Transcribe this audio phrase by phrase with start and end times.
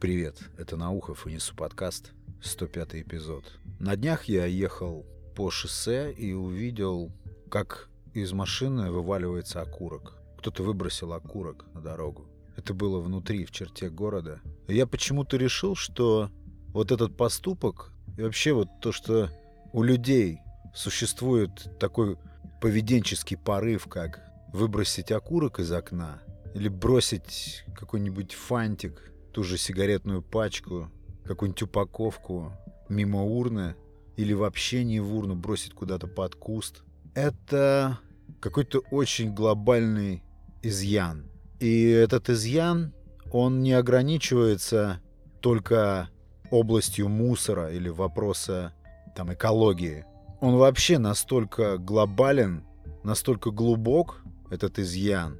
[0.00, 2.12] Привет, это Наухов и несу подкаст,
[2.42, 3.44] 105 эпизод.
[3.78, 5.04] На днях я ехал
[5.36, 7.12] по шоссе и увидел,
[7.50, 10.14] как из машины вываливается окурок.
[10.38, 12.26] Кто-то выбросил окурок на дорогу.
[12.56, 14.40] Это было внутри, в черте города.
[14.68, 16.30] Я почему-то решил, что
[16.68, 19.28] вот этот поступок и вообще вот то, что
[19.74, 20.38] у людей
[20.74, 22.16] существует такой
[22.62, 24.22] поведенческий порыв, как
[24.54, 26.22] выбросить окурок из окна
[26.54, 30.90] или бросить какой-нибудь фантик, ту же сигаретную пачку,
[31.24, 32.52] какую-нибудь упаковку
[32.88, 33.76] мимо урны
[34.16, 36.82] или вообще не в урну бросить куда-то под куст.
[37.14, 37.98] Это
[38.40, 40.22] какой-то очень глобальный
[40.62, 41.30] изъян.
[41.58, 42.92] И этот изъян,
[43.32, 45.00] он не ограничивается
[45.40, 46.10] только
[46.50, 48.74] областью мусора или вопроса
[49.14, 50.04] там, экологии.
[50.40, 52.64] Он вообще настолько глобален,
[53.04, 55.38] настолько глубок, этот изъян,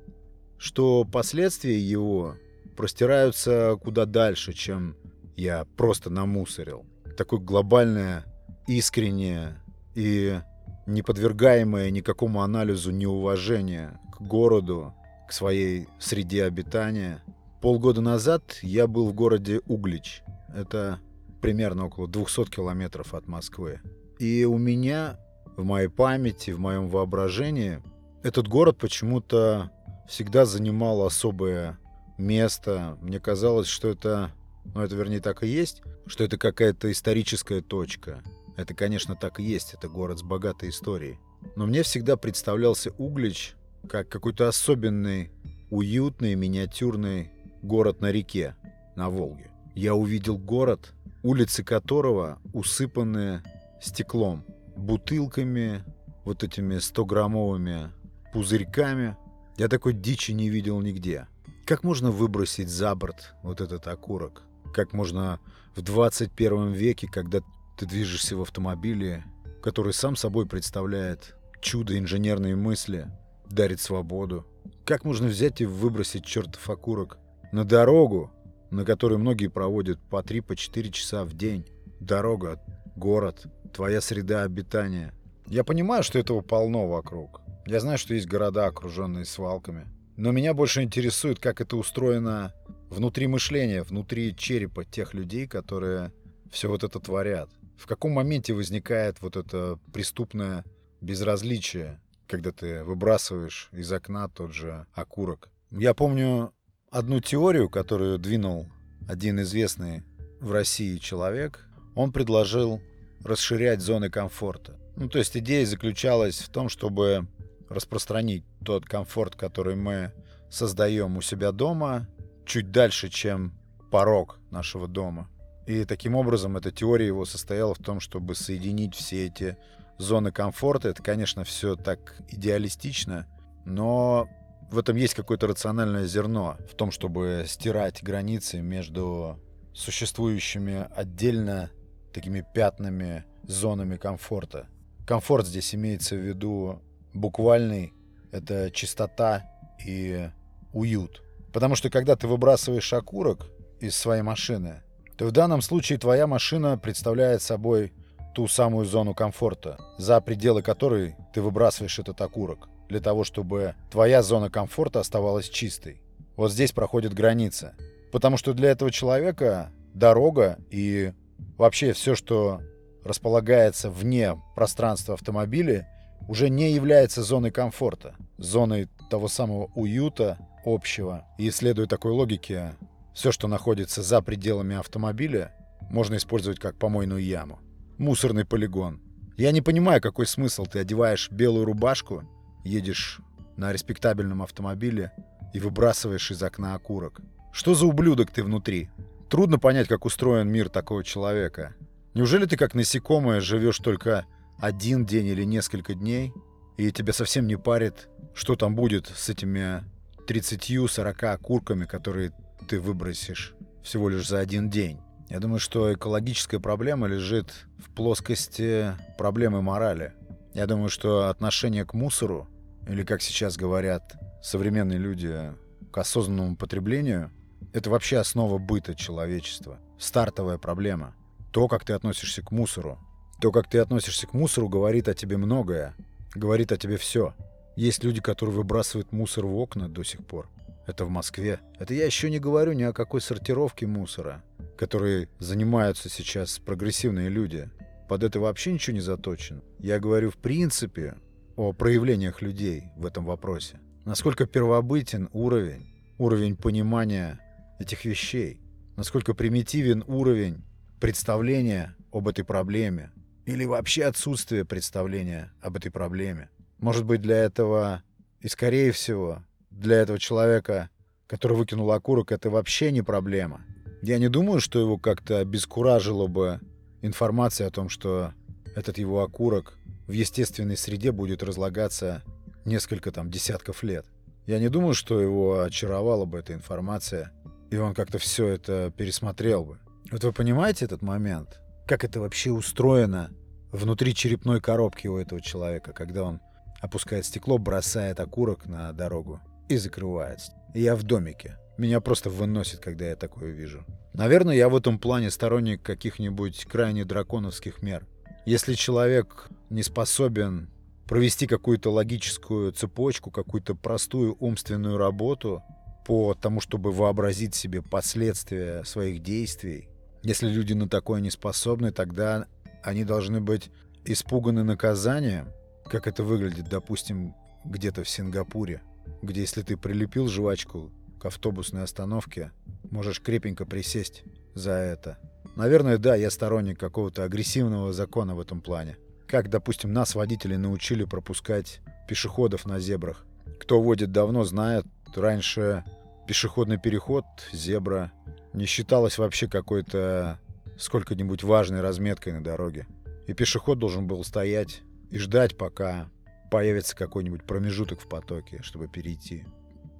[0.56, 2.36] что последствия его
[2.76, 4.96] простираются куда дальше, чем
[5.36, 6.86] я просто намусорил.
[7.16, 8.24] Такое глобальное,
[8.66, 9.60] искреннее
[9.94, 10.40] и
[10.86, 14.94] не подвергаемое никакому анализу неуважение к городу,
[15.28, 17.22] к своей среде обитания.
[17.60, 20.22] Полгода назад я был в городе Углич.
[20.54, 21.00] Это
[21.40, 23.80] примерно около 200 километров от Москвы.
[24.18, 25.18] И у меня
[25.56, 27.82] в моей памяти, в моем воображении
[28.22, 29.70] этот город почему-то
[30.08, 31.78] всегда занимал особое
[32.20, 32.98] место.
[33.00, 34.30] Мне казалось, что это,
[34.74, 38.22] ну это вернее так и есть, что это какая-то историческая точка.
[38.56, 41.18] Это, конечно, так и есть, это город с богатой историей.
[41.56, 43.54] Но мне всегда представлялся Углич
[43.88, 45.30] как какой-то особенный,
[45.70, 47.30] уютный, миниатюрный
[47.62, 48.54] город на реке,
[48.96, 49.50] на Волге.
[49.74, 53.42] Я увидел город, улицы которого усыпаны
[53.80, 54.44] стеклом,
[54.76, 55.84] бутылками,
[56.24, 57.90] вот этими 100-граммовыми
[58.32, 59.16] пузырьками.
[59.56, 61.26] Я такой дичи не видел нигде.
[61.70, 64.42] Как можно выбросить за борт вот этот окурок?
[64.74, 65.38] Как можно
[65.76, 67.42] в 21 веке, когда
[67.78, 69.24] ты движешься в автомобиле,
[69.62, 73.06] который сам собой представляет чудо инженерной мысли,
[73.48, 74.44] дарит свободу?
[74.84, 77.18] Как можно взять и выбросить чертов окурок
[77.52, 78.32] на дорогу,
[78.72, 81.64] на которой многие проводят по 3-4 по часа в день?
[82.00, 82.60] Дорога,
[82.96, 85.14] город, твоя среда обитания.
[85.46, 87.42] Я понимаю, что этого полно вокруг.
[87.64, 89.86] Я знаю, что есть города, окруженные свалками.
[90.20, 92.52] Но меня больше интересует, как это устроено
[92.90, 96.12] внутри мышления, внутри черепа тех людей, которые
[96.50, 97.48] все вот это творят.
[97.78, 100.66] В каком моменте возникает вот это преступное
[101.00, 105.48] безразличие, когда ты выбрасываешь из окна тот же окурок.
[105.70, 106.52] Я помню
[106.90, 108.68] одну теорию, которую двинул
[109.08, 110.02] один известный
[110.38, 111.66] в России человек.
[111.94, 112.82] Он предложил
[113.24, 114.78] расширять зоны комфорта.
[114.96, 117.26] Ну, то есть идея заключалась в том, чтобы
[117.70, 120.12] распространить тот комфорт, который мы
[120.50, 122.06] создаем у себя дома,
[122.44, 123.54] чуть дальше, чем
[123.90, 125.30] порог нашего дома.
[125.66, 129.56] И таким образом эта теория его состояла в том, чтобы соединить все эти
[129.98, 130.88] зоны комфорта.
[130.88, 133.26] Это, конечно, все так идеалистично,
[133.64, 134.28] но
[134.70, 139.38] в этом есть какое-то рациональное зерно в том, чтобы стирать границы между
[139.72, 141.70] существующими отдельно
[142.12, 144.66] такими пятнами, зонами комфорта.
[145.06, 146.82] Комфорт здесь имеется в виду
[147.14, 147.92] буквальный,
[148.32, 149.44] это чистота
[149.84, 150.30] и
[150.72, 151.22] уют.
[151.52, 153.48] Потому что когда ты выбрасываешь окурок
[153.80, 154.82] из своей машины,
[155.16, 157.92] то в данном случае твоя машина представляет собой
[158.34, 164.22] ту самую зону комфорта, за пределы которой ты выбрасываешь этот окурок, для того, чтобы твоя
[164.22, 166.00] зона комфорта оставалась чистой.
[166.36, 167.74] Вот здесь проходит граница.
[168.12, 171.12] Потому что для этого человека дорога и
[171.58, 172.60] вообще все, что
[173.04, 175.88] располагается вне пространства автомобиля,
[176.28, 181.26] уже не является зоной комфорта, зоной того самого уюта общего.
[181.38, 182.76] И следуя такой логике,
[183.14, 185.52] все, что находится за пределами автомобиля,
[185.90, 187.58] можно использовать как помойную яму.
[187.98, 189.00] Мусорный полигон.
[189.36, 192.22] Я не понимаю, какой смысл ты одеваешь белую рубашку,
[192.64, 193.20] едешь
[193.56, 195.12] на респектабельном автомобиле
[195.52, 197.20] и выбрасываешь из окна окурок.
[197.52, 198.90] Что за ублюдок ты внутри?
[199.28, 201.74] Трудно понять, как устроен мир такого человека.
[202.14, 204.26] Неужели ты как насекомое живешь только
[204.60, 206.32] один день или несколько дней,
[206.76, 209.84] и тебя совсем не парит, что там будет с этими
[210.28, 212.32] 30-40 курками, которые
[212.68, 215.00] ты выбросишь всего лишь за один день?
[215.28, 220.12] Я думаю, что экологическая проблема лежит в плоскости проблемы морали.
[220.54, 222.48] Я думаю, что отношение к мусору,
[222.88, 225.52] или, как сейчас говорят современные люди,
[225.92, 227.30] к осознанному потреблению,
[227.72, 229.78] это вообще основа быта человечества.
[229.98, 231.14] Стартовая проблема.
[231.52, 232.98] То, как ты относишься к мусору.
[233.40, 235.94] То, как ты относишься к мусору, говорит о тебе многое.
[236.34, 237.34] Говорит о тебе все.
[237.74, 240.48] Есть люди, которые выбрасывают мусор в окна до сих пор.
[240.86, 241.60] Это в Москве.
[241.78, 244.42] Это я еще не говорю ни о какой сортировке мусора.
[244.76, 247.68] которые занимаются сейчас прогрессивные люди,
[248.08, 249.60] под это вообще ничего не заточено.
[249.78, 251.16] Я говорю в принципе
[251.54, 253.78] о проявлениях людей в этом вопросе.
[254.06, 257.38] Насколько первобытен уровень, уровень понимания
[257.78, 258.62] этих вещей.
[258.96, 260.64] Насколько примитивен уровень
[260.98, 263.12] представления об этой проблеме.
[263.50, 266.50] Или вообще отсутствие представления об этой проблеме.
[266.78, 268.04] Может быть, для этого
[268.40, 270.88] и, скорее всего, для этого человека,
[271.26, 273.62] который выкинул окурок, это вообще не проблема.
[274.02, 276.60] Я не думаю, что его как-то обескуражило бы
[277.02, 278.32] информация о том, что
[278.76, 279.76] этот его окурок
[280.06, 282.22] в естественной среде будет разлагаться
[282.64, 284.06] несколько там десятков лет.
[284.46, 287.32] Я не думаю, что его очаровала бы эта информация,
[287.72, 289.78] и он как-то все это пересмотрел бы.
[290.12, 291.58] Вот вы понимаете этот момент?
[291.88, 293.32] Как это вообще устроено
[293.72, 296.40] внутри черепной коробки у этого человека, когда он
[296.80, 300.52] опускает стекло, бросает окурок на дорогу и закрывается.
[300.74, 301.58] Я в домике.
[301.78, 303.84] Меня просто выносит, когда я такое вижу.
[304.12, 308.06] Наверное, я в этом плане сторонник каких-нибудь крайне драконовских мер.
[308.44, 310.68] Если человек не способен
[311.06, 315.62] провести какую-то логическую цепочку, какую-то простую умственную работу
[316.06, 319.88] по тому, чтобы вообразить себе последствия своих действий,
[320.22, 322.46] если люди на такое не способны, тогда
[322.82, 323.70] они должны быть
[324.04, 325.48] испуганы наказанием,
[325.86, 327.34] как это выглядит, допустим,
[327.64, 328.82] где-то в Сингапуре,
[329.22, 330.90] где если ты прилепил жвачку
[331.20, 332.52] к автобусной остановке,
[332.90, 334.24] можешь крепенько присесть
[334.54, 335.18] за это.
[335.56, 338.96] Наверное, да, я сторонник какого-то агрессивного закона в этом плане.
[339.26, 343.26] Как, допустим, нас, водители, научили пропускать пешеходов на зебрах.
[343.60, 345.84] Кто водит давно, знает, раньше
[346.26, 348.12] пешеходный переход, зебра,
[348.52, 350.40] не считалось вообще какой-то
[350.80, 352.86] сколько-нибудь важной разметкой на дороге.
[353.26, 356.08] И пешеход должен был стоять и ждать, пока
[356.50, 359.44] появится какой-нибудь промежуток в потоке, чтобы перейти.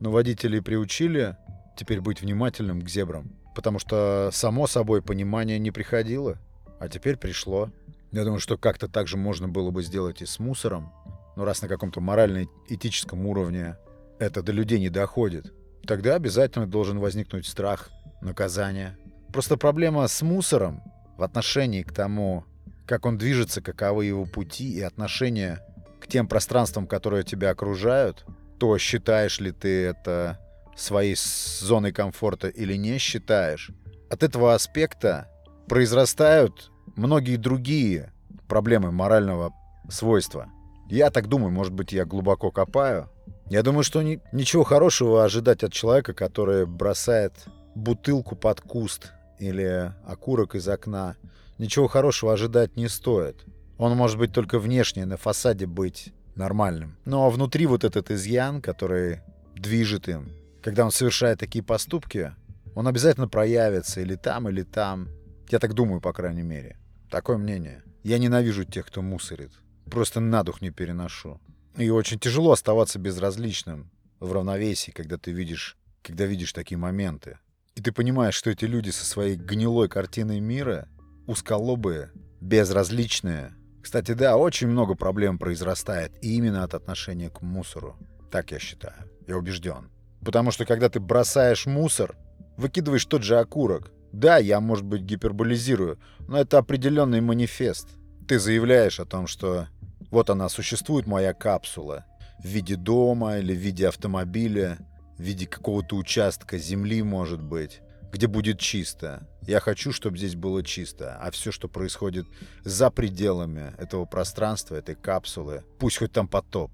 [0.01, 1.37] Но водители приучили
[1.77, 6.39] теперь быть внимательным к зебрам, потому что, само собой, понимание не приходило,
[6.79, 7.71] а теперь пришло.
[8.11, 10.93] Я думаю, что как-то так же можно было бы сделать и с мусором,
[11.37, 13.77] но раз на каком-то морально-этическом уровне
[14.19, 15.53] это до людей не доходит,
[15.87, 17.91] тогда обязательно должен возникнуть страх,
[18.21, 18.99] наказание.
[19.33, 20.83] Просто проблема с мусором
[21.17, 22.45] в отношении к тому,
[22.87, 25.61] как он движется, каковы его пути и отношение
[26.01, 28.25] к тем пространствам, которые тебя окружают—
[28.61, 30.39] то, считаешь ли ты это
[30.77, 33.71] своей зоной комфорта или не считаешь.
[34.11, 35.29] От этого аспекта
[35.67, 38.13] произрастают многие другие
[38.49, 39.53] проблемы морального
[39.89, 40.47] свойства.
[40.91, 43.09] Я так думаю, может быть, я глубоко копаю.
[43.49, 47.33] Я думаю, что ни, ничего хорошего ожидать от человека, который бросает
[47.75, 51.17] бутылку под куст или окурок из окна,
[51.59, 53.45] ничего хорошего ожидать не стоит.
[53.79, 56.97] Он может быть только внешне, на фасаде быть нормальным.
[57.05, 59.21] Но внутри вот этот изъян, который
[59.55, 60.31] движет им,
[60.63, 62.35] когда он совершает такие поступки,
[62.75, 65.09] он обязательно проявится или там, или там.
[65.49, 66.79] Я так думаю, по крайней мере.
[67.11, 67.83] Такое мнение.
[68.05, 69.51] Я ненавижу тех, кто мусорит.
[69.91, 71.41] Просто на дух не переношу.
[71.77, 73.91] И очень тяжело оставаться безразличным
[74.21, 77.39] в равновесии, когда ты видишь, когда видишь такие моменты.
[77.81, 80.87] И ты понимаешь, что эти люди со своей гнилой картиной мира,
[81.27, 82.11] узколобые,
[82.43, 87.97] безразличные, кстати, да, очень много проблем произрастает именно от отношения к мусору.
[88.31, 88.97] Так я считаю.
[89.27, 89.89] Я убежден.
[90.23, 92.19] Потому что когда ты бросаешь мусор,
[92.59, 93.91] выкидываешь тот же окурок.
[94.13, 97.89] Да, я, может быть, гиперболизирую, но это определенный манифест.
[98.29, 99.69] Ты заявляешь о том, что
[100.11, 102.05] вот она существует, моя капсула,
[102.41, 104.77] в виде дома или в виде автомобиля,
[105.21, 109.27] в виде какого-то участка земли, может быть где будет чисто.
[109.43, 111.17] Я хочу, чтобы здесь было чисто.
[111.21, 112.27] А все, что происходит
[112.65, 116.73] за пределами этого пространства, этой капсулы, пусть хоть там потоп.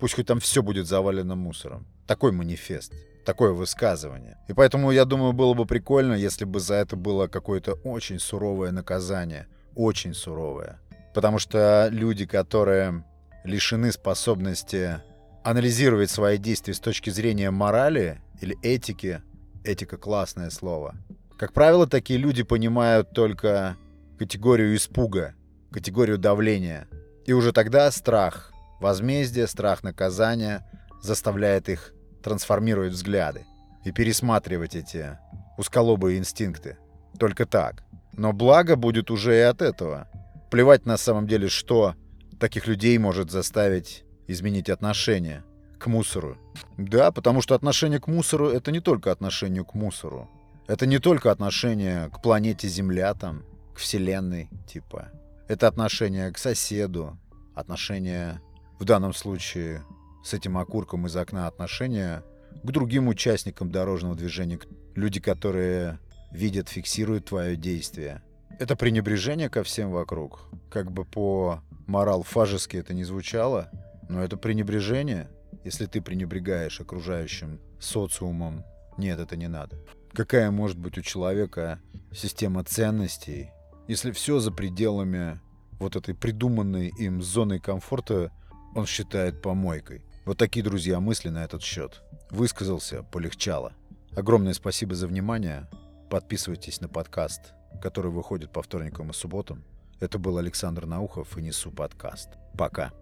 [0.00, 1.86] Пусть хоть там все будет завалено мусором.
[2.06, 2.92] Такой манифест.
[3.24, 4.36] Такое высказывание.
[4.48, 8.72] И поэтому, я думаю, было бы прикольно, если бы за это было какое-то очень суровое
[8.72, 9.46] наказание.
[9.76, 10.80] Очень суровое.
[11.14, 13.04] Потому что люди, которые
[13.44, 15.00] лишены способности
[15.44, 19.22] анализировать свои действия с точки зрения морали или этики,
[19.64, 20.96] Этика— классное слово.
[21.38, 23.76] Как правило, такие люди понимают только
[24.18, 25.34] категорию испуга,
[25.70, 26.88] категорию давления.
[27.26, 30.68] И уже тогда страх возмездия, страх наказания
[31.00, 33.44] заставляет их трансформировать взгляды
[33.84, 35.18] и пересматривать эти
[35.56, 36.76] усколобые инстинкты.
[37.18, 37.84] Только так.
[38.12, 40.08] Но благо будет уже и от этого.
[40.50, 41.94] Плевать на самом деле, что
[42.40, 45.44] таких людей может заставить изменить отношения
[45.78, 46.38] к мусору.
[46.76, 50.30] Да, потому что отношение к мусору— это не только отношение к мусору.
[50.66, 55.10] Это не только отношение к планете Земля, там, к Вселенной, типа.
[55.48, 57.18] Это отношение к соседу,
[57.54, 58.40] отношение,
[58.78, 59.82] в данном случае,
[60.24, 62.22] с этим окурком из окна, отношение
[62.62, 64.60] к другим участникам дорожного движения,
[64.94, 65.98] люди, которые
[66.30, 68.22] видят, фиксируют твое действие.
[68.58, 70.40] Это пренебрежение ко всем вокруг.
[70.70, 73.68] Как бы по морал фажески это не звучало,
[74.12, 75.28] но это пренебрежение.
[75.64, 78.64] Если ты пренебрегаешь окружающим социумом,
[78.98, 79.78] нет, это не надо.
[80.12, 81.80] Какая может быть у человека
[82.12, 83.50] система ценностей,
[83.88, 85.40] если все за пределами
[85.78, 88.30] вот этой придуманной им зоной комфорта
[88.74, 90.02] он считает помойкой.
[90.24, 92.02] Вот такие, друзья, мысли на этот счет.
[92.30, 93.72] Высказался, полегчало.
[94.14, 95.68] Огромное спасибо за внимание.
[96.10, 99.64] Подписывайтесь на подкаст, который выходит по вторникам и субботам.
[100.00, 102.28] Это был Александр Наухов и Несу подкаст.
[102.56, 102.92] Пока.